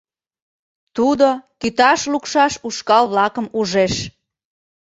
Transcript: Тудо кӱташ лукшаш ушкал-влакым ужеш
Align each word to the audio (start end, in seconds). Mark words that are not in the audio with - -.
Тудо 0.95 1.27
кӱташ 1.59 1.99
лукшаш 2.11 2.53
ушкал-влакым 2.67 3.45
ужеш 3.59 3.93